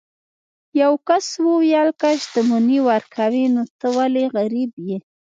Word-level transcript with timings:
یو 0.81 0.93
کس 1.07 1.25
وویل 1.45 1.89
که 1.99 2.09
شتمني 2.23 2.79
ورکوي 2.89 3.45
نو 3.53 3.61
ته 3.79 3.87
ولې 3.97 4.23
غریب 4.35 4.71
یې. 4.87 4.97